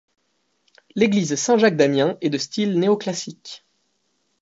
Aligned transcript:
L'église 0.95 1.35
Saint-Jacques 1.35 1.77
d'Amiens 1.77 2.17
est 2.21 2.31
de 2.31 2.39
style 2.39 2.79
néoclassique. 2.79 3.63